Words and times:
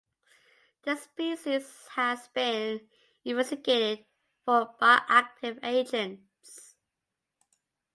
The 0.81 0.95
species 0.95 1.87
has 1.93 2.27
been 2.29 2.81
investigated 3.23 4.03
for 4.43 4.73
bioactive 4.81 5.59
agents. 5.61 6.73